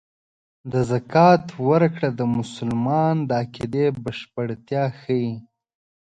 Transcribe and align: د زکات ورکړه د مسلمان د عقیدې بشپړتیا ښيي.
د 0.71 0.73
زکات 0.91 1.43
ورکړه 1.69 2.09
د 2.19 2.21
مسلمان 2.37 3.15
د 3.29 3.29
عقیدې 3.43 3.85
بشپړتیا 4.03 4.83
ښيي. 4.99 5.31